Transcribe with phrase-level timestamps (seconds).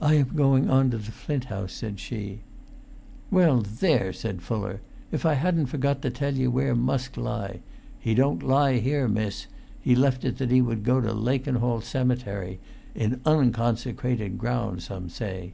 [0.00, 2.40] "I am going on to the Flint House," said she.
[3.30, 4.80] "Well, there!" cried Fuller,
[5.12, 7.60] "if I hadn't forgot to tell you where Musk lie!
[8.00, 9.46] He don't lie here, miss;
[9.80, 12.58] he left it that he would go to Lakenhall cemetery,
[12.96, 15.52] in onconsecrated ground, some say.